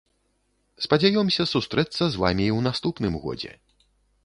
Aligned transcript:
Спадзяёмся 0.85 1.43
сустрэцца 1.53 2.03
з 2.15 2.21
вамі 2.25 2.43
і 2.47 2.51
ў 2.57 2.67
наступным 2.71 3.13
годзе. 3.27 3.51